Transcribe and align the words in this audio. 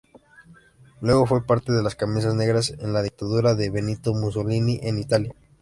Luego 0.99 1.27
fue 1.27 1.45
parte 1.45 1.71
las 1.73 1.93
Camisas 1.95 2.33
negras 2.33 2.71
en 2.79 2.91
la 2.91 3.03
dictadura 3.03 3.53
de 3.53 3.69
Benito 3.69 4.15
Mussolini 4.15 4.79
en 4.81 4.97
Italia. 4.97 5.35